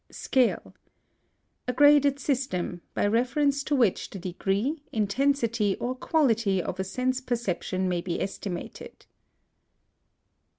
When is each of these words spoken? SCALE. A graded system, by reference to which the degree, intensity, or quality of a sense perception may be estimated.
SCALE. 0.09 0.73
A 1.67 1.73
graded 1.73 2.17
system, 2.19 2.81
by 2.95 3.05
reference 3.05 3.61
to 3.63 3.75
which 3.75 4.09
the 4.09 4.17
degree, 4.17 4.81
intensity, 4.91 5.75
or 5.79 5.93
quality 5.93 6.59
of 6.59 6.79
a 6.79 6.83
sense 6.83 7.21
perception 7.21 7.87
may 7.87 8.01
be 8.01 8.19
estimated. 8.19 9.05